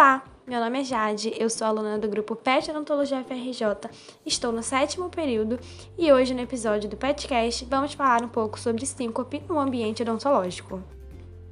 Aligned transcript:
Olá, 0.00 0.24
meu 0.46 0.58
nome 0.60 0.80
é 0.80 0.84
Jade, 0.84 1.34
eu 1.38 1.50
sou 1.50 1.66
aluna 1.66 1.98
do 1.98 2.08
grupo 2.08 2.34
PET 2.34 2.70
Odontologia 2.70 3.22
FRJ, 3.22 3.90
estou 4.24 4.50
no 4.50 4.62
sétimo 4.62 5.10
período 5.10 5.60
e 5.98 6.10
hoje 6.10 6.32
no 6.32 6.40
episódio 6.40 6.88
do 6.88 6.96
PETcast 6.96 7.66
vamos 7.66 7.92
falar 7.92 8.24
um 8.24 8.28
pouco 8.28 8.58
sobre 8.58 8.86
síncope 8.86 9.42
no 9.46 9.58
ambiente 9.58 10.00
odontológico. 10.00 10.82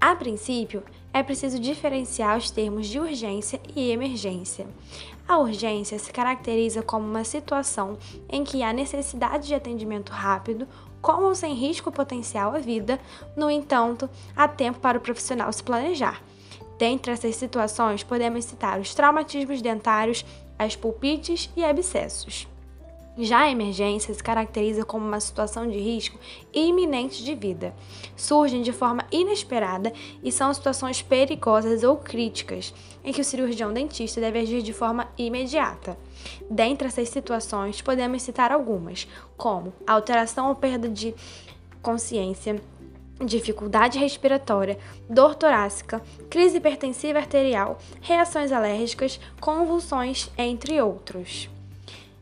A 0.00 0.16
princípio, 0.16 0.82
é 1.12 1.22
preciso 1.22 1.58
diferenciar 1.58 2.38
os 2.38 2.50
termos 2.50 2.86
de 2.86 2.98
urgência 2.98 3.60
e 3.76 3.90
emergência. 3.90 4.66
A 5.28 5.36
urgência 5.36 5.98
se 5.98 6.10
caracteriza 6.10 6.80
como 6.80 7.06
uma 7.06 7.24
situação 7.24 7.98
em 8.30 8.44
que 8.44 8.62
há 8.62 8.72
necessidade 8.72 9.46
de 9.46 9.54
atendimento 9.54 10.10
rápido, 10.10 10.66
com 11.02 11.24
ou 11.24 11.34
sem 11.34 11.52
risco 11.52 11.92
potencial 11.92 12.56
à 12.56 12.58
vida, 12.58 12.98
no 13.36 13.50
entanto, 13.50 14.08
há 14.34 14.48
tempo 14.48 14.80
para 14.80 14.96
o 14.96 15.02
profissional 15.02 15.52
se 15.52 15.62
planejar. 15.62 16.22
Dentre 16.78 17.12
essas 17.12 17.34
situações, 17.34 18.04
podemos 18.04 18.44
citar 18.44 18.78
os 18.78 18.94
traumatismos 18.94 19.60
dentários, 19.60 20.24
as 20.58 20.76
pulpites 20.76 21.50
e 21.56 21.64
abscessos. 21.64 22.46
Já 23.20 23.40
a 23.40 23.50
emergência 23.50 24.14
se 24.14 24.22
caracteriza 24.22 24.84
como 24.84 25.04
uma 25.04 25.18
situação 25.18 25.68
de 25.68 25.76
risco 25.76 26.16
iminente 26.54 27.24
de 27.24 27.34
vida. 27.34 27.74
Surgem 28.14 28.62
de 28.62 28.70
forma 28.72 29.04
inesperada 29.10 29.92
e 30.22 30.30
são 30.30 30.54
situações 30.54 31.02
perigosas 31.02 31.82
ou 31.82 31.96
críticas, 31.96 32.72
em 33.02 33.12
que 33.12 33.20
o 33.20 33.24
cirurgião 33.24 33.72
dentista 33.72 34.20
deve 34.20 34.38
agir 34.38 34.62
de 34.62 34.72
forma 34.72 35.08
imediata. 35.18 35.98
Dentre 36.48 36.86
essas 36.86 37.08
situações, 37.08 37.82
podemos 37.82 38.22
citar 38.22 38.52
algumas, 38.52 39.08
como 39.36 39.72
alteração 39.84 40.48
ou 40.48 40.54
perda 40.54 40.88
de 40.88 41.12
consciência, 41.82 42.62
dificuldade 43.24 43.98
respiratória, 43.98 44.78
dor 45.08 45.34
torácica, 45.34 46.00
crise 46.30 46.58
hipertensiva 46.58 47.18
arterial, 47.18 47.78
reações 48.00 48.52
alérgicas, 48.52 49.20
convulsões, 49.40 50.30
entre 50.36 50.80
outros. 50.80 51.48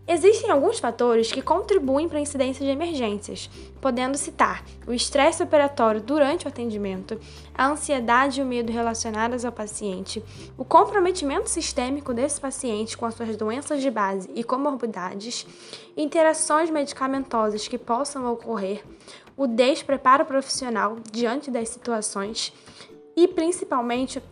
Existem 0.09 0.53
alguns 0.53 0.79
fatores 0.79 1.33
que 1.33 1.43
contribuem 1.43 2.09
para 2.09 2.19
a 2.19 2.21
incidência 2.21 2.65
de 2.65 2.71
emergências, 2.71 3.51
podendo 3.81 4.17
citar 4.17 4.65
o 4.87 4.93
estresse 4.93 5.43
operatório 5.43 6.01
durante 6.01 6.47
o 6.47 6.49
atendimento, 6.49 7.21
a 7.53 7.67
ansiedade 7.67 8.39
e 8.39 8.43
o 8.43 8.47
medo 8.47 8.71
relacionados 8.71 9.45
ao 9.45 9.51
paciente, 9.51 10.23
o 10.57 10.65
comprometimento 10.65 11.51
sistêmico 11.51 12.15
desse 12.15 12.41
paciente 12.41 12.97
com 12.97 13.05
as 13.05 13.15
suas 13.15 13.37
doenças 13.37 13.83
de 13.83 13.91
base 13.91 14.31
e 14.33 14.45
comorbidades, 14.45 15.45
interações 15.97 16.71
medicamentosas 16.71 17.67
que 17.67 17.77
possam 17.77 18.33
ocorrer, 18.33 18.85
o 19.37 19.49
despreparo 19.49 20.25
profissional 20.25 20.99
diante 21.11 21.51
das 21.51 21.69
situações 21.69 22.53
e, 23.17 23.27
principalmente, 23.27 24.23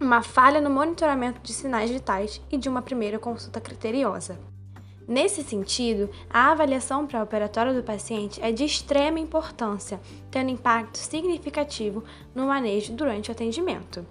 uma 0.00 0.22
falha 0.22 0.60
no 0.60 0.70
monitoramento 0.70 1.40
de 1.40 1.52
sinais 1.52 1.90
vitais 1.90 2.40
e 2.52 2.56
de 2.56 2.68
uma 2.68 2.82
primeira 2.82 3.18
consulta 3.18 3.60
criteriosa. 3.60 4.53
Nesse 5.06 5.42
sentido, 5.42 6.08
a 6.30 6.50
avaliação 6.50 7.06
pré-operatória 7.06 7.74
do 7.74 7.82
paciente 7.82 8.40
é 8.42 8.50
de 8.50 8.64
extrema 8.64 9.20
importância, 9.20 10.00
tendo 10.30 10.50
impacto 10.50 10.96
significativo 10.96 12.02
no 12.34 12.46
manejo 12.46 12.94
durante 12.94 13.28
o 13.28 13.32
atendimento. 13.32 14.04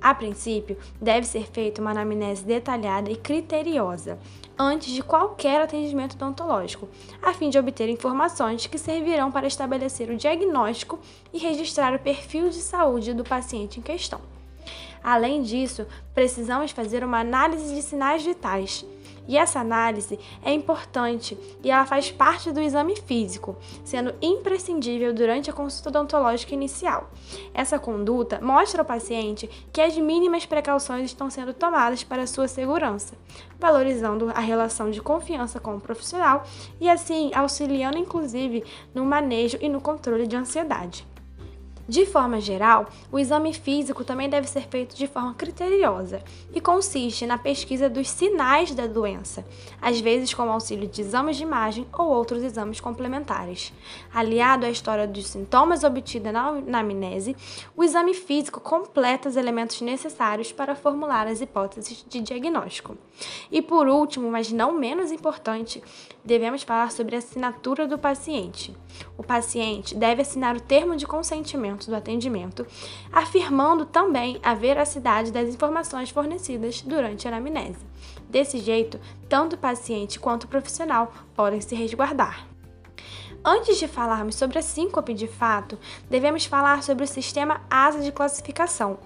A 0.00 0.14
princípio, 0.14 0.78
deve 1.00 1.26
ser 1.26 1.50
feita 1.50 1.80
uma 1.80 1.90
anamnese 1.90 2.44
detalhada 2.44 3.10
e 3.10 3.16
criteriosa 3.16 4.16
antes 4.56 4.92
de 4.92 5.02
qualquer 5.02 5.60
atendimento 5.60 6.14
odontológico, 6.14 6.88
a 7.20 7.32
fim 7.32 7.50
de 7.50 7.58
obter 7.58 7.88
informações 7.88 8.66
que 8.68 8.78
servirão 8.78 9.32
para 9.32 9.48
estabelecer 9.48 10.08
o 10.08 10.16
diagnóstico 10.16 11.00
e 11.32 11.38
registrar 11.38 11.94
o 11.94 11.98
perfil 11.98 12.48
de 12.48 12.60
saúde 12.60 13.12
do 13.12 13.24
paciente 13.24 13.80
em 13.80 13.82
questão. 13.82 14.37
Além 15.02 15.42
disso, 15.42 15.86
precisamos 16.14 16.70
fazer 16.70 17.04
uma 17.04 17.20
análise 17.20 17.74
de 17.74 17.82
sinais 17.82 18.24
vitais 18.24 18.84
e 19.28 19.36
essa 19.36 19.60
análise 19.60 20.18
é 20.42 20.50
importante 20.52 21.38
e 21.62 21.70
ela 21.70 21.84
faz 21.84 22.10
parte 22.10 22.50
do 22.50 22.60
exame 22.60 22.96
físico, 22.96 23.56
sendo 23.84 24.14
imprescindível 24.22 25.12
durante 25.12 25.50
a 25.50 25.52
consulta 25.52 25.90
odontológica 25.90 26.54
inicial. 26.54 27.10
Essa 27.52 27.78
conduta 27.78 28.40
mostra 28.40 28.80
ao 28.80 28.86
paciente 28.86 29.46
que 29.70 29.82
as 29.82 29.96
mínimas 29.98 30.46
precauções 30.46 31.04
estão 31.04 31.28
sendo 31.28 31.52
tomadas 31.52 32.02
para 32.02 32.26
sua 32.26 32.48
segurança, 32.48 33.14
valorizando 33.60 34.30
a 34.34 34.40
relação 34.40 34.90
de 34.90 35.02
confiança 35.02 35.60
com 35.60 35.76
o 35.76 35.80
profissional 35.80 36.44
e 36.80 36.88
assim 36.88 37.30
auxiliando 37.34 37.98
inclusive 37.98 38.64
no 38.94 39.04
manejo 39.04 39.58
e 39.60 39.68
no 39.68 39.80
controle 39.80 40.26
de 40.26 40.36
ansiedade. 40.36 41.06
De 41.88 42.04
forma 42.04 42.38
geral, 42.38 42.86
o 43.10 43.18
exame 43.18 43.54
físico 43.54 44.04
também 44.04 44.28
deve 44.28 44.46
ser 44.46 44.68
feito 44.68 44.94
de 44.94 45.06
forma 45.06 45.32
criteriosa 45.32 46.22
e 46.54 46.60
consiste 46.60 47.24
na 47.24 47.38
pesquisa 47.38 47.88
dos 47.88 48.10
sinais 48.10 48.74
da 48.74 48.86
doença, 48.86 49.42
às 49.80 49.98
vezes 49.98 50.34
com 50.34 50.42
auxílio 50.52 50.86
de 50.86 51.00
exames 51.00 51.38
de 51.38 51.44
imagem 51.44 51.86
ou 51.90 52.08
outros 52.08 52.42
exames 52.42 52.78
complementares. 52.78 53.72
Aliado 54.12 54.66
à 54.66 54.70
história 54.70 55.06
dos 55.06 55.28
sintomas 55.28 55.82
obtida 55.82 56.30
na 56.30 56.48
anamnese, 56.48 57.34
o 57.74 57.82
exame 57.82 58.12
físico 58.12 58.60
completa 58.60 59.30
os 59.30 59.36
elementos 59.36 59.80
necessários 59.80 60.52
para 60.52 60.74
formular 60.74 61.26
as 61.26 61.40
hipóteses 61.40 62.04
de 62.06 62.20
diagnóstico. 62.20 62.98
E 63.50 63.62
por 63.62 63.88
último, 63.88 64.30
mas 64.30 64.52
não 64.52 64.74
menos 64.74 65.10
importante, 65.10 65.82
devemos 66.22 66.62
falar 66.62 66.92
sobre 66.92 67.16
a 67.16 67.18
assinatura 67.18 67.86
do 67.88 67.96
paciente. 67.96 68.76
O 69.16 69.22
paciente 69.22 69.94
deve 69.94 70.20
assinar 70.22 70.56
o 70.56 70.60
termo 70.60 70.94
de 70.94 71.06
consentimento 71.06 71.77
do 71.86 71.94
atendimento, 71.94 72.66
afirmando 73.12 73.84
também 73.84 74.40
a 74.42 74.54
veracidade 74.54 75.30
das 75.30 75.48
informações 75.48 76.10
fornecidas 76.10 76.82
durante 76.82 77.26
a 77.26 77.30
anamnese. 77.30 77.86
Desse 78.28 78.58
jeito, 78.58 78.98
tanto 79.28 79.54
o 79.54 79.58
paciente 79.58 80.18
quanto 80.18 80.44
o 80.44 80.48
profissional 80.48 81.12
podem 81.34 81.60
se 81.60 81.74
resguardar. 81.74 82.46
Antes 83.44 83.78
de 83.78 83.86
falarmos 83.86 84.34
sobre 84.34 84.58
a 84.58 84.62
síncope 84.62 85.14
de 85.14 85.28
fato, 85.28 85.78
devemos 86.10 86.44
falar 86.44 86.82
sobre 86.82 87.04
o 87.04 87.08
sistema 87.08 87.60
ASA 87.70 88.00
de 88.00 88.10
classificação, 88.10 88.98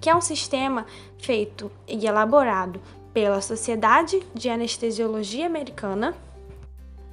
que 0.00 0.08
é 0.08 0.14
um 0.14 0.20
sistema 0.20 0.86
feito 1.18 1.70
e 1.86 2.06
elaborado 2.06 2.80
pela 3.12 3.40
Sociedade 3.40 4.22
de 4.32 4.48
Anestesiologia 4.48 5.46
Americana, 5.46 6.14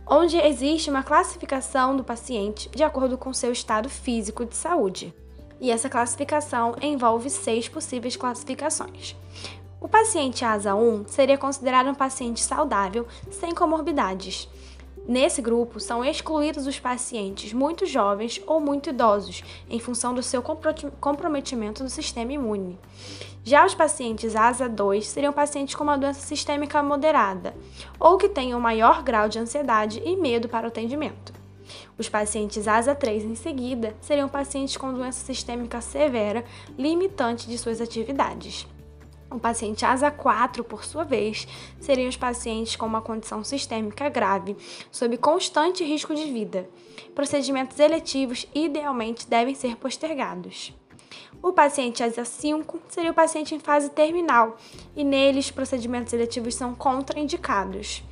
onde 0.09 0.38
existe 0.38 0.90
uma 0.90 1.03
classificação 1.03 1.95
do 1.95 2.03
paciente 2.03 2.69
de 2.69 2.84
acordo 2.84 3.18
com 3.18 3.34
seu 3.34 3.51
estado 3.51 3.90
físico 3.90 4.45
de 4.45 4.56
saúde. 4.56 5.13
E 5.59 5.72
essa 5.72 5.90
classificação 5.90 6.75
envolve 6.81 7.29
seis 7.29 7.68
possíveis 7.68 8.16
classificações. 8.16 9.16
O 9.81 9.88
paciente 9.88 10.45
ASA 10.45 10.75
1 10.75 11.06
seria 11.07 11.38
considerado 11.38 11.90
um 11.90 11.95
paciente 11.95 12.41
saudável, 12.41 13.07
sem 13.29 13.53
comorbidades. 13.53 14.47
Nesse 15.07 15.41
grupo 15.41 15.79
são 15.79 16.03
excluídos 16.03 16.68
os 16.68 16.81
pacientes 16.81 17.53
muito 17.53 17.85
jovens 17.85 18.41
ou 18.45 18.59
muito 18.59 18.90
idosos, 18.90 19.41
em 19.69 19.79
função 19.79 20.13
do 20.13 20.22
seu 20.22 20.44
comprometimento 21.00 21.81
do 21.81 21.90
sistema 21.90 22.34
imune. 22.34 22.78
Já 23.41 23.66
os 23.66 23.73
pacientes 23.73 24.35
ASA 24.35 24.68
2 24.68 25.07
seriam 25.07 25.31
pacientes 25.31 25.75
com 25.75 25.85
uma 25.85 25.97
doença 25.97 26.19
sistêmica 26.19 26.84
moderada, 26.84 27.56
ou 27.97 28.18
que 28.18 28.28
tenham 28.28 28.59
maior 28.59 29.01
grau 29.01 29.29
de 29.29 29.40
ansiedade 29.40 30.01
e 30.03 30.18
medo 30.18 30.50
para 30.50 30.66
o 30.66 30.68
atendimento. 30.68 31.31
Os 31.97 32.09
pacientes 32.09 32.68
ASA 32.68 32.94
3 32.94 33.24
em 33.24 33.35
seguida 33.35 33.95
seriam 34.01 34.28
pacientes 34.28 34.75
com 34.75 34.94
doença 34.94 35.25
sistêmica 35.25 35.79
severa, 35.79 36.44
limitante 36.78 37.47
de 37.47 37.57
suas 37.57 37.79
atividades. 37.79 38.68
O 39.30 39.40
paciente 39.40 39.86
ASA 39.86 40.10
4, 40.10 40.64
por 40.64 40.86
sua 40.86 41.04
vez, 41.04 41.48
seriam 41.80 42.08
os 42.08 42.16
pacientes 42.16 42.76
com 42.76 42.86
uma 42.86 43.02
condição 43.02 43.44
sistêmica 43.44 44.08
grave, 44.08 44.56
sob 44.90 45.18
constante 45.18 45.84
risco 45.84 46.16
de 46.16 46.32
vida. 46.32 46.70
Procedimentos 47.14 47.78
eletivos 47.80 48.48
idealmente 48.56 49.28
devem 49.28 49.54
ser 49.54 49.76
postergados. 49.76 50.74
O 51.44 51.51
paciente 51.51 52.01
ASA 52.01 52.24
5 52.24 52.81
seria 52.88 53.12
o 53.12 53.13
paciente 53.13 53.54
em 53.54 53.60
fase 53.60 53.90
terminal, 53.90 54.57
e 54.96 55.04
neles 55.04 55.51
procedimentos 55.51 56.13
eletivos 56.13 56.56
são 56.56 56.74
contraindicados. 56.74 58.04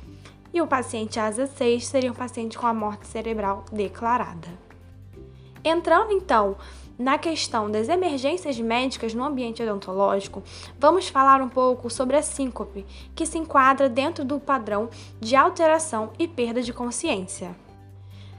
E 0.52 0.60
o 0.60 0.66
paciente 0.66 1.18
ASA 1.18 1.46
6 1.46 1.86
seria 1.86 2.12
um 2.12 2.14
paciente 2.14 2.58
com 2.58 2.66
a 2.66 2.74
morte 2.74 3.06
cerebral 3.06 3.64
declarada. 3.72 4.48
Entrando 5.64 6.12
então 6.12 6.56
na 6.98 7.18
questão 7.18 7.70
das 7.70 7.88
emergências 7.88 8.58
médicas 8.58 9.12
no 9.12 9.24
ambiente 9.24 9.62
odontológico, 9.62 10.42
vamos 10.78 11.08
falar 11.08 11.42
um 11.42 11.48
pouco 11.48 11.90
sobre 11.90 12.16
a 12.16 12.22
síncope, 12.22 12.86
que 13.14 13.26
se 13.26 13.38
enquadra 13.38 13.88
dentro 13.88 14.24
do 14.24 14.40
padrão 14.40 14.88
de 15.20 15.36
alteração 15.36 16.10
e 16.18 16.26
perda 16.26 16.62
de 16.62 16.72
consciência. 16.72 17.54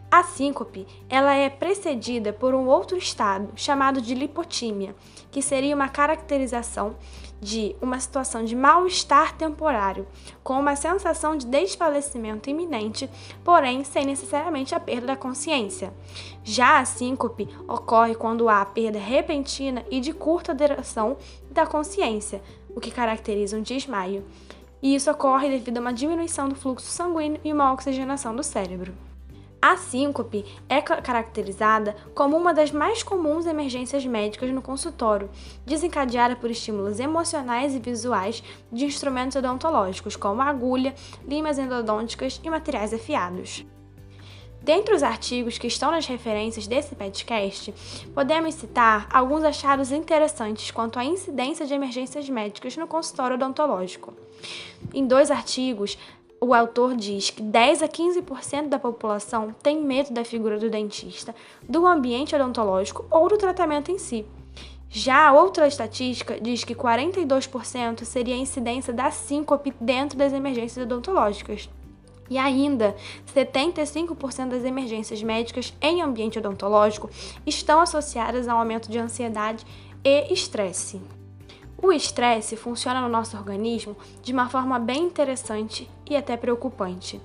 A 0.09 0.23
síncope, 0.23 0.87
ela 1.09 1.33
é 1.33 1.49
precedida 1.49 2.31
por 2.31 2.55
um 2.55 2.67
outro 2.67 2.97
estado 2.97 3.49
chamado 3.57 4.01
de 4.01 4.15
lipotímia, 4.15 4.95
que 5.29 5.41
seria 5.41 5.75
uma 5.75 5.89
caracterização 5.89 6.95
de 7.39 7.75
uma 7.81 7.99
situação 7.99 8.43
de 8.43 8.55
mal-estar 8.55 9.35
temporário, 9.35 10.07
com 10.43 10.59
uma 10.59 10.75
sensação 10.75 11.35
de 11.35 11.45
desfalecimento 11.45 12.49
iminente, 12.49 13.09
porém 13.43 13.83
sem 13.83 14.05
necessariamente 14.05 14.73
a 14.73 14.79
perda 14.79 15.07
da 15.07 15.15
consciência. 15.15 15.93
Já 16.43 16.79
a 16.79 16.85
síncope 16.85 17.47
ocorre 17.67 18.15
quando 18.15 18.49
há 18.49 18.65
perda 18.65 18.99
repentina 18.99 19.85
e 19.89 19.99
de 19.99 20.13
curta 20.13 20.53
duração 20.53 21.17
da 21.51 21.65
consciência, 21.65 22.41
o 22.75 22.79
que 22.79 22.91
caracteriza 22.91 23.57
um 23.57 23.61
desmaio. 23.61 24.25
E 24.81 24.95
isso 24.95 25.09
ocorre 25.09 25.49
devido 25.49 25.77
a 25.77 25.81
uma 25.81 25.93
diminuição 25.93 26.47
do 26.47 26.55
fluxo 26.55 26.87
sanguíneo 26.87 27.41
e 27.43 27.51
uma 27.51 27.73
oxigenação 27.73 28.35
do 28.35 28.43
cérebro. 28.43 29.06
A 29.61 29.75
síncope 29.75 30.45
é 30.69 30.81
caracterizada 30.81 31.95
como 32.13 32.37
uma 32.37 32.53
das 32.53 32.71
mais 32.71 33.01
comuns 33.01 33.47
emergências 33.47 34.05
médicas 34.05 34.51
no 34.51 34.61
consultório, 34.61 35.29
desencadeada 35.65 36.35
por 36.35 36.51
estímulos 36.51 36.99
emocionais 36.99 37.73
e 37.73 37.79
visuais 37.79 38.43
de 38.71 38.85
instrumentos 38.85 39.35
odontológicos, 39.35 40.15
como 40.15 40.43
agulha, 40.43 40.93
limas 41.27 41.57
endodônticas 41.57 42.39
e 42.43 42.49
materiais 42.49 42.93
afiados. 42.93 43.65
Dentre 44.61 44.93
os 44.93 45.01
artigos 45.01 45.57
que 45.57 45.67
estão 45.67 45.91
nas 45.91 46.05
referências 46.05 46.67
desse 46.67 46.93
podcast, 46.93 47.73
podemos 48.13 48.53
citar 48.53 49.07
alguns 49.09 49.43
achados 49.43 49.91
interessantes 49.91 50.71
quanto 50.71 50.99
à 50.99 51.05
incidência 51.05 51.65
de 51.65 51.73
emergências 51.73 52.29
médicas 52.29 52.75
no 52.75 52.85
consultório 52.85 53.37
odontológico. 53.37 54.13
Em 54.93 55.07
dois 55.07 55.31
artigos, 55.31 55.97
o 56.39 56.53
autor 56.53 56.95
diz 56.95 57.29
que 57.29 57.41
10 57.41 57.81
a 57.81 57.87
15% 57.87 58.67
da 58.67 58.77
população 58.79 59.55
tem 59.63 59.81
medo 59.81 60.13
da 60.13 60.23
figura 60.23 60.59
do 60.59 60.69
dentista, 60.69 61.33
do 61.67 61.85
ambiente 61.85 62.35
odontológico 62.35 63.05
ou 63.09 63.27
do 63.27 63.37
tratamento 63.37 63.91
em 63.91 63.97
si. 63.97 64.25
Já 64.89 65.33
outra 65.33 65.67
estatística 65.67 66.39
diz 66.39 66.63
que 66.63 66.75
42% 66.75 68.05
seria 68.05 68.35
a 68.35 68.39
incidência 68.39 68.93
da 68.93 69.11
síncope 69.11 69.73
dentro 69.81 70.17
das 70.17 70.31
emergências 70.31 70.85
odontológicas. 70.85 71.69
E 72.29 72.37
ainda, 72.37 72.95
75% 73.33 74.49
das 74.49 74.63
emergências 74.63 75.21
médicas 75.23 75.73
em 75.81 76.01
ambiente 76.01 76.39
odontológico 76.39 77.09
estão 77.45 77.79
associadas 77.79 78.47
ao 78.47 78.59
aumento 78.59 78.89
de 78.89 78.99
ansiedade 78.99 79.65
e 80.03 80.33
estresse. 80.33 81.01
O 81.81 81.91
estresse 81.91 82.55
funciona 82.55 82.99
no 83.01 83.07
nosso 83.07 83.37
organismo 83.37 83.95
de 84.23 84.33
uma 84.33 84.49
forma 84.49 84.79
bem 84.79 85.03
interessante 85.03 85.89
e 86.09 86.15
até 86.15 86.35
preocupante. 86.35 87.21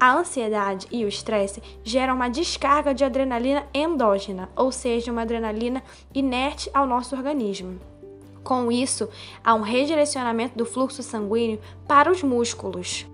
A 0.00 0.14
ansiedade 0.14 0.88
e 0.90 1.04
o 1.04 1.08
estresse 1.08 1.62
geram 1.84 2.14
uma 2.14 2.28
descarga 2.28 2.92
de 2.94 3.04
adrenalina 3.04 3.66
endógena, 3.72 4.48
ou 4.56 4.72
seja, 4.72 5.12
uma 5.12 5.22
adrenalina 5.22 5.82
inerte 6.12 6.70
ao 6.74 6.86
nosso 6.86 7.14
organismo. 7.14 7.78
Com 8.42 8.72
isso, 8.72 9.08
há 9.44 9.54
um 9.54 9.60
redirecionamento 9.60 10.58
do 10.58 10.66
fluxo 10.66 11.02
sanguíneo 11.02 11.60
para 11.86 12.10
os 12.10 12.22
músculos, 12.22 13.06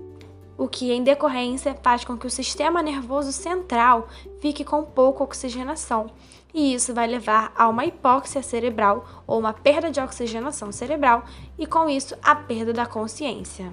o 0.59 0.69
que, 0.69 0.93
em 0.93 1.05
decorrência, 1.05 1.79
faz 1.83 2.05
com 2.05 2.19
que 2.19 2.27
o 2.27 2.31
sistema 2.31 2.83
nervoso 2.83 3.33
central 3.33 4.09
fique 4.41 4.65
com 4.65 4.83
pouca 4.83 5.23
oxigenação, 5.23 6.11
e 6.53 6.75
isso 6.75 6.93
vai 6.93 7.07
levar 7.07 7.53
a 7.57 7.69
uma 7.69 7.87
hipóxia 7.87 8.43
cerebral 8.43 9.07
ou 9.27 9.39
uma 9.39 9.53
perda 9.53 9.91
de 9.91 10.01
oxigenação 10.01 10.73
cerebral 10.73 11.25
e, 11.57 11.67
com 11.67 11.89
isso, 11.89 12.17
a 12.21 12.35
perda 12.35 12.73
da 12.73 12.85
consciência. 12.85 13.73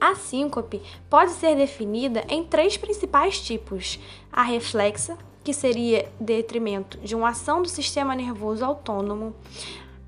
A 0.00 0.14
síncope 0.14 0.80
pode 1.10 1.32
ser 1.32 1.54
definida 1.54 2.24
em 2.26 2.42
três 2.42 2.78
principais 2.78 3.38
tipos: 3.38 4.00
a 4.32 4.42
reflexa, 4.42 5.18
que 5.44 5.52
seria 5.52 6.10
detrimento 6.18 6.96
de 6.98 7.14
uma 7.14 7.30
ação 7.30 7.60
do 7.60 7.68
sistema 7.68 8.14
nervoso 8.14 8.64
autônomo, 8.64 9.34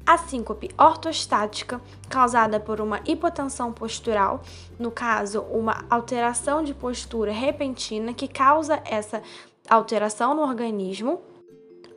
a 0.06 0.18
síncope 0.18 0.70
ortostática, 0.78 1.80
causada 2.08 2.58
por 2.58 2.80
uma 2.80 3.00
hipotensão 3.06 3.72
postural, 3.72 4.42
no 4.78 4.90
caso, 4.90 5.42
uma 5.42 5.84
alteração 5.88 6.62
de 6.62 6.74
postura 6.74 7.32
repentina 7.32 8.12
que 8.12 8.28
causa 8.28 8.82
essa 8.84 9.22
alteração 9.68 10.34
no 10.34 10.42
organismo, 10.42 11.20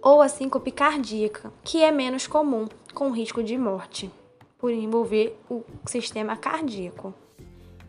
ou 0.02 0.22
a 0.22 0.30
síncope 0.30 0.72
cardíaca, 0.72 1.52
que 1.64 1.82
é 1.82 1.92
menos 1.92 2.28
comum, 2.28 2.68
com 2.94 3.10
risco 3.10 3.42
de 3.42 3.58
morte, 3.58 4.12
por 4.60 4.72
envolver 4.72 5.40
o 5.50 5.64
sistema 5.86 6.38
cardíaco. 6.38 7.14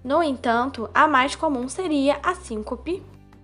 No 0.03 0.23
entanto, 0.23 0.89
a 0.95 1.07
mais 1.07 1.37
comum 1.37 1.69
seria 1.69 2.19
a 2.23 2.35
síncope 2.35 3.03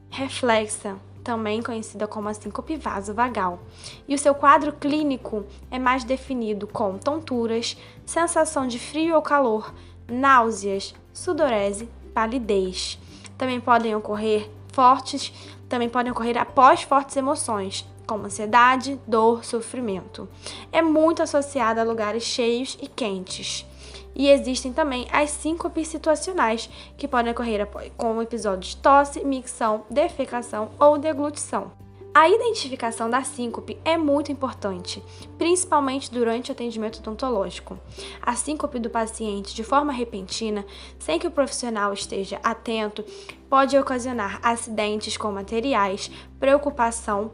reflexa, 0.08 0.96
também 1.22 1.62
conhecida 1.62 2.06
como 2.06 2.28
a 2.28 2.34
síncope 2.34 2.76
vasovagal, 2.76 3.60
e 4.06 4.14
o 4.14 4.18
seu 4.18 4.34
quadro 4.34 4.72
clínico 4.72 5.44
é 5.70 5.78
mais 5.78 6.04
definido 6.04 6.66
com 6.66 6.98
tonturas, 6.98 7.76
sensação 8.04 8.66
de 8.66 8.78
frio 8.78 9.14
ou 9.14 9.22
calor, 9.22 9.72
náuseas, 10.08 10.94
sudorese, 11.12 11.88
palidez. 12.12 12.98
Também 13.38 13.60
podem 13.60 13.94
ocorrer 13.94 14.50
fortes, 14.72 15.32
também 15.68 15.88
podem 15.88 16.12
ocorrer 16.12 16.36
após 16.38 16.82
fortes 16.82 17.16
emoções, 17.16 17.86
como 18.06 18.26
ansiedade, 18.26 19.00
dor, 19.06 19.44
sofrimento. 19.44 20.28
É 20.70 20.82
muito 20.82 21.22
associada 21.22 21.80
a 21.80 21.84
lugares 21.84 22.24
cheios 22.24 22.76
e 22.80 22.88
quentes. 22.88 23.66
E 24.14 24.28
existem 24.28 24.72
também 24.72 25.06
as 25.10 25.30
síncopes 25.30 25.88
situacionais, 25.88 26.68
que 26.96 27.08
podem 27.08 27.32
ocorrer 27.32 27.66
com 27.96 28.20
episódios 28.20 28.74
de 28.74 28.76
tosse, 28.78 29.24
micção, 29.24 29.84
defecação 29.90 30.70
ou 30.78 30.98
deglutição. 30.98 31.72
A 32.14 32.28
identificação 32.28 33.08
da 33.08 33.24
síncope 33.24 33.78
é 33.86 33.96
muito 33.96 34.30
importante, 34.30 35.02
principalmente 35.38 36.12
durante 36.12 36.50
o 36.50 36.52
atendimento 36.52 36.98
odontológico. 36.98 37.78
A 38.20 38.36
síncope 38.36 38.78
do 38.78 38.90
paciente 38.90 39.54
de 39.54 39.64
forma 39.64 39.94
repentina, 39.94 40.66
sem 40.98 41.18
que 41.18 41.26
o 41.26 41.30
profissional 41.30 41.90
esteja 41.94 42.38
atento, 42.42 43.02
pode 43.48 43.78
ocasionar 43.78 44.38
acidentes 44.42 45.16
com 45.16 45.32
materiais, 45.32 46.10
preocupação 46.38 47.30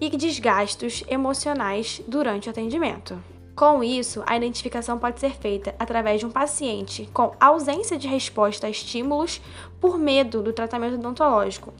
e 0.00 0.08
desgastos 0.16 1.04
emocionais 1.06 2.00
durante 2.08 2.48
o 2.48 2.50
atendimento. 2.50 3.33
Com 3.54 3.84
isso, 3.84 4.24
a 4.26 4.36
identificação 4.36 4.98
pode 4.98 5.20
ser 5.20 5.36
feita 5.36 5.76
através 5.78 6.18
de 6.18 6.26
um 6.26 6.30
paciente 6.30 7.08
com 7.12 7.32
ausência 7.38 7.96
de 7.96 8.08
resposta 8.08 8.66
a 8.66 8.70
estímulos 8.70 9.40
por 9.80 9.96
medo 9.96 10.42
do 10.42 10.52
tratamento 10.52 10.94
odontológico, 10.94 11.72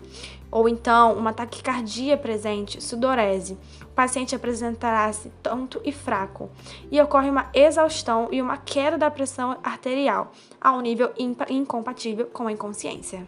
ou 0.52 0.68
então 0.68 1.14
uma 1.14 1.32
taquicardia 1.32 2.16
presente, 2.16 2.80
sudorese. 2.80 3.58
O 3.82 3.94
paciente 3.94 4.36
apresentará-se 4.36 5.30
tonto 5.42 5.80
e 5.84 5.90
fraco, 5.90 6.48
e 6.92 7.00
ocorre 7.00 7.28
uma 7.28 7.50
exaustão 7.52 8.28
e 8.30 8.40
uma 8.40 8.56
queda 8.56 8.96
da 8.96 9.10
pressão 9.10 9.58
arterial 9.60 10.30
a 10.60 10.70
um 10.72 10.80
nível 10.80 11.12
incompatível 11.50 12.26
com 12.26 12.46
a 12.46 12.52
inconsciência. 12.52 13.26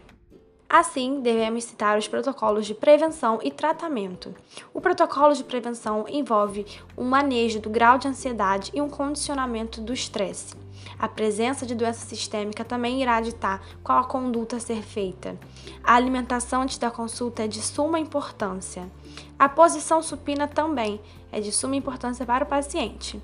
Assim, 0.68 1.20
devemos 1.20 1.64
citar 1.64 1.96
os 1.96 2.08
protocolos 2.08 2.66
de 2.66 2.74
prevenção 2.74 3.38
e 3.42 3.52
tratamento. 3.52 4.34
O 4.74 4.80
protocolo 4.80 5.32
de 5.32 5.44
prevenção 5.44 6.04
envolve 6.08 6.66
um 6.98 7.04
manejo 7.04 7.60
do 7.60 7.70
grau 7.70 7.98
de 7.98 8.08
ansiedade 8.08 8.72
e 8.74 8.80
um 8.80 8.88
condicionamento 8.88 9.80
do 9.80 9.92
estresse. 9.92 10.56
A 10.98 11.06
presença 11.06 11.64
de 11.64 11.74
doença 11.74 12.04
sistêmica 12.06 12.64
também 12.64 13.00
irá 13.00 13.20
ditar 13.20 13.62
qual 13.82 13.98
a 13.98 14.04
conduta 14.04 14.56
a 14.56 14.60
ser 14.60 14.82
feita. 14.82 15.38
A 15.84 15.94
alimentação 15.94 16.62
antes 16.62 16.78
da 16.78 16.90
consulta 16.90 17.44
é 17.44 17.48
de 17.48 17.62
suma 17.62 18.00
importância. 18.00 18.90
A 19.38 19.48
posição 19.48 20.02
supina 20.02 20.48
também 20.48 21.00
é 21.30 21.40
de 21.40 21.52
suma 21.52 21.76
importância 21.76 22.26
para 22.26 22.44
o 22.44 22.48
paciente. 22.48 23.22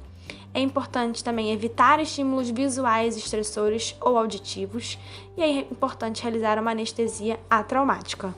É 0.55 0.61
importante 0.61 1.25
também 1.25 1.51
evitar 1.51 1.99
estímulos 1.99 2.51
visuais 2.51 3.17
estressores 3.17 3.97
ou 4.01 4.19
auditivos 4.19 4.99
e 5.37 5.43
é 5.43 5.61
importante 5.61 6.23
realizar 6.23 6.59
uma 6.59 6.73
anestesia 6.73 7.41
atraumática. 7.49 8.35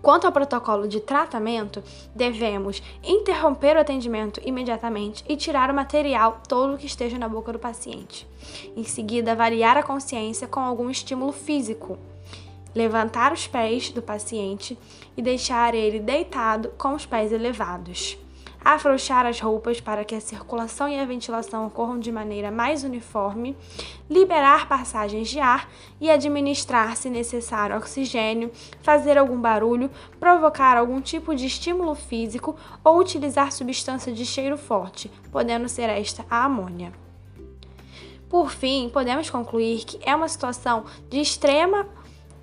Quanto 0.00 0.24
ao 0.24 0.32
protocolo 0.32 0.86
de 0.86 1.00
tratamento, 1.00 1.82
devemos 2.14 2.80
interromper 3.02 3.76
o 3.76 3.80
atendimento 3.80 4.40
imediatamente 4.44 5.24
e 5.28 5.36
tirar 5.36 5.68
o 5.68 5.74
material 5.74 6.40
todo 6.46 6.78
que 6.78 6.86
esteja 6.86 7.18
na 7.18 7.28
boca 7.28 7.52
do 7.52 7.58
paciente. 7.58 8.28
Em 8.76 8.84
seguida, 8.84 9.32
avaliar 9.32 9.76
a 9.76 9.82
consciência 9.82 10.46
com 10.46 10.60
algum 10.60 10.88
estímulo 10.88 11.32
físico. 11.32 11.98
Levantar 12.72 13.32
os 13.32 13.48
pés 13.48 13.90
do 13.90 14.00
paciente 14.00 14.78
e 15.16 15.22
deixar 15.22 15.74
ele 15.74 15.98
deitado 15.98 16.68
com 16.78 16.94
os 16.94 17.04
pés 17.04 17.32
elevados 17.32 18.16
afrouxar 18.74 19.24
as 19.24 19.38
roupas 19.38 19.80
para 19.80 20.04
que 20.04 20.14
a 20.14 20.20
circulação 20.20 20.88
e 20.88 20.98
a 20.98 21.04
ventilação 21.04 21.66
ocorram 21.66 22.00
de 22.00 22.10
maneira 22.10 22.50
mais 22.50 22.82
uniforme, 22.82 23.56
liberar 24.10 24.68
passagens 24.68 25.28
de 25.28 25.38
ar 25.38 25.70
e 26.00 26.10
administrar, 26.10 26.96
se 26.96 27.08
necessário, 27.08 27.76
oxigênio, 27.76 28.50
fazer 28.82 29.16
algum 29.16 29.40
barulho, 29.40 29.88
provocar 30.18 30.76
algum 30.76 31.00
tipo 31.00 31.32
de 31.32 31.46
estímulo 31.46 31.94
físico 31.94 32.56
ou 32.82 32.98
utilizar 32.98 33.52
substância 33.52 34.12
de 34.12 34.26
cheiro 34.26 34.58
forte, 34.58 35.10
podendo 35.30 35.68
ser 35.68 35.88
esta 35.88 36.26
a 36.28 36.44
amônia. 36.44 36.92
Por 38.28 38.50
fim, 38.50 38.90
podemos 38.92 39.30
concluir 39.30 39.84
que 39.84 40.00
é 40.02 40.14
uma 40.14 40.28
situação 40.28 40.84
de 41.08 41.20
extrema 41.20 41.86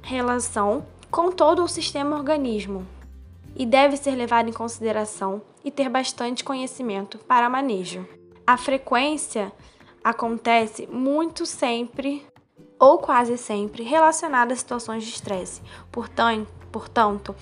relação 0.01 0.85
com 1.11 1.31
todo 1.31 1.61
o 1.63 1.67
sistema 1.67 2.15
organismo, 2.15 2.87
e 3.55 3.65
deve 3.65 3.98
ser 3.98 4.12
levado 4.12 4.50
em 4.50 4.53
consideração 4.53 5.41
e 5.63 5.72
ter 5.72 5.89
bastante 5.89 6.43
conhecimento 6.43 7.17
para 7.19 7.50
manejo. 7.50 8.07
A 8.45 8.57
frequência 8.57 9.51
acontece 10.03 10.88
muito 10.88 11.45
sempre 11.45 12.25
ou 12.79 12.98
quase 12.98 13.38
sempre 13.38 13.83
relacionada 13.83 14.53
a 14.53 14.57
situações 14.57 15.03
de 15.03 15.12
estresse. 15.12 15.62
Portanto, 16.72 17.36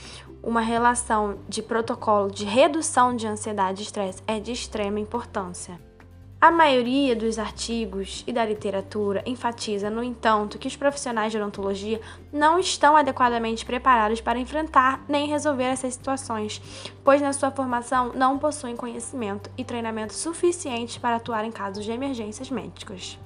uma 0.43 0.61
relação 0.61 1.39
de 1.47 1.61
protocolo 1.61 2.29
de 2.29 2.45
redução 2.45 3.15
de 3.15 3.27
ansiedade 3.27 3.81
e 3.81 3.85
estresse 3.85 4.21
é 4.27 4.39
de 4.39 4.51
extrema 4.51 4.99
importância. 4.99 5.79
A 6.43 6.49
maioria 6.49 7.15
dos 7.15 7.37
artigos 7.37 8.23
e 8.25 8.33
da 8.33 8.43
literatura 8.43 9.21
enfatiza, 9.27 9.91
no 9.91 10.03
entanto, 10.03 10.57
que 10.57 10.67
os 10.67 10.75
profissionais 10.75 11.31
de 11.31 11.37
odontologia 11.37 12.01
não 12.33 12.57
estão 12.57 12.97
adequadamente 12.97 13.63
preparados 13.63 14.21
para 14.21 14.39
enfrentar 14.39 15.05
nem 15.07 15.27
resolver 15.27 15.65
essas 15.65 15.93
situações, 15.93 16.59
pois 17.03 17.21
na 17.21 17.31
sua 17.31 17.51
formação 17.51 18.11
não 18.15 18.39
possuem 18.39 18.75
conhecimento 18.75 19.51
e 19.55 19.63
treinamento 19.63 20.15
suficientes 20.15 20.97
para 20.97 21.17
atuar 21.17 21.45
em 21.45 21.51
casos 21.51 21.85
de 21.85 21.91
emergências 21.91 22.49
médicas. 22.49 23.19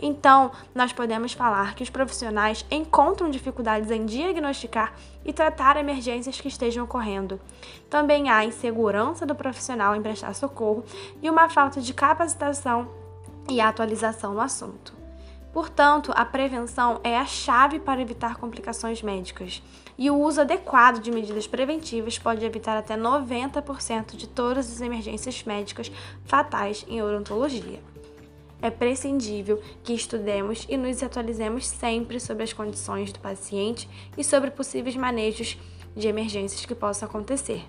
Então, 0.00 0.50
nós 0.74 0.92
podemos 0.92 1.32
falar 1.32 1.74
que 1.74 1.82
os 1.82 1.90
profissionais 1.90 2.66
encontram 2.70 3.30
dificuldades 3.30 3.90
em 3.90 4.04
diagnosticar 4.04 4.92
e 5.24 5.32
tratar 5.32 5.76
emergências 5.76 6.40
que 6.40 6.48
estejam 6.48 6.84
ocorrendo. 6.84 7.40
Também 7.88 8.28
há 8.28 8.44
insegurança 8.44 9.24
do 9.24 9.34
profissional 9.34 9.94
em 9.94 10.02
prestar 10.02 10.34
socorro 10.34 10.84
e 11.22 11.30
uma 11.30 11.48
falta 11.48 11.80
de 11.80 11.94
capacitação 11.94 12.88
e 13.48 13.60
atualização 13.60 14.34
no 14.34 14.40
assunto. 14.40 14.92
Portanto, 15.52 16.12
a 16.16 16.24
prevenção 16.24 16.98
é 17.04 17.16
a 17.16 17.26
chave 17.26 17.78
para 17.78 18.00
evitar 18.00 18.36
complicações 18.36 19.02
médicas, 19.02 19.62
e 19.98 20.10
o 20.10 20.18
uso 20.18 20.40
adequado 20.40 20.98
de 20.98 21.10
medidas 21.10 21.46
preventivas 21.46 22.18
pode 22.18 22.42
evitar 22.42 22.78
até 22.78 22.96
90% 22.96 24.16
de 24.16 24.26
todas 24.26 24.72
as 24.72 24.80
emergências 24.80 25.44
médicas 25.44 25.92
fatais 26.24 26.86
em 26.88 27.02
odontologia 27.02 27.91
é 28.62 28.70
prescindível 28.70 29.60
que 29.82 29.92
estudemos 29.92 30.64
e 30.68 30.76
nos 30.76 31.02
atualizemos 31.02 31.66
sempre 31.66 32.18
sobre 32.20 32.44
as 32.44 32.52
condições 32.52 33.12
do 33.12 33.18
paciente 33.18 33.88
e 34.16 34.22
sobre 34.22 34.50
possíveis 34.50 34.96
manejos 34.96 35.58
de 35.94 36.08
emergências 36.08 36.64
que 36.64 36.74
possam 36.74 37.08
acontecer. 37.08 37.62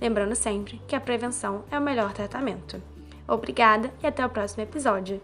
Lembrando 0.00 0.34
sempre 0.34 0.82
que 0.86 0.96
a 0.96 1.00
prevenção 1.00 1.64
é 1.70 1.78
o 1.78 1.82
melhor 1.82 2.12
tratamento. 2.12 2.82
Obrigada 3.26 3.94
e 4.02 4.06
até 4.06 4.26
o 4.26 4.28
próximo 4.28 4.64
episódio. 4.64 5.20